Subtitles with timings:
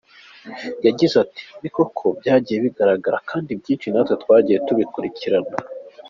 [0.85, 5.55] Yagize ati “Ni byo koko byagiye bigaragara kandi ibyinshi natwe twagiye tubikurikirana.